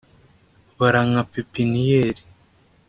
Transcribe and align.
bara 0.79 0.99
nka 1.09 1.21
pepiniyeri 1.31 2.21